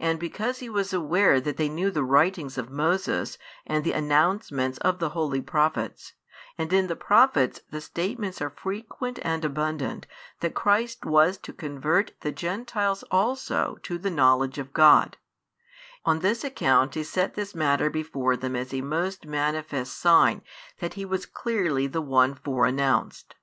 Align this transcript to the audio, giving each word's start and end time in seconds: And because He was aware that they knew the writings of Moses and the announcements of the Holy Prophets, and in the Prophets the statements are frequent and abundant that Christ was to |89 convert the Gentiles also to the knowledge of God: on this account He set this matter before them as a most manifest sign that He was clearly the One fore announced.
And 0.00 0.18
because 0.18 0.58
He 0.58 0.68
was 0.68 0.92
aware 0.92 1.40
that 1.40 1.56
they 1.56 1.68
knew 1.68 1.92
the 1.92 2.02
writings 2.02 2.58
of 2.58 2.68
Moses 2.68 3.38
and 3.64 3.84
the 3.84 3.92
announcements 3.92 4.76
of 4.78 4.98
the 4.98 5.10
Holy 5.10 5.40
Prophets, 5.40 6.14
and 6.58 6.72
in 6.72 6.88
the 6.88 6.96
Prophets 6.96 7.60
the 7.70 7.80
statements 7.80 8.42
are 8.42 8.50
frequent 8.50 9.20
and 9.22 9.44
abundant 9.44 10.08
that 10.40 10.54
Christ 10.56 11.04
was 11.06 11.38
to 11.38 11.52
|89 11.52 11.58
convert 11.58 12.12
the 12.22 12.32
Gentiles 12.32 13.04
also 13.08 13.78
to 13.84 13.98
the 13.98 14.10
knowledge 14.10 14.58
of 14.58 14.72
God: 14.72 15.16
on 16.04 16.18
this 16.18 16.42
account 16.42 16.96
He 16.96 17.04
set 17.04 17.34
this 17.34 17.54
matter 17.54 17.88
before 17.88 18.36
them 18.36 18.56
as 18.56 18.74
a 18.74 18.80
most 18.80 19.26
manifest 19.26 19.96
sign 19.96 20.42
that 20.80 20.94
He 20.94 21.04
was 21.04 21.24
clearly 21.24 21.86
the 21.86 22.02
One 22.02 22.34
fore 22.34 22.66
announced. 22.66 23.36